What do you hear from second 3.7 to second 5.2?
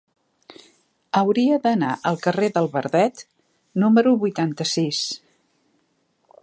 número vuitanta-sis.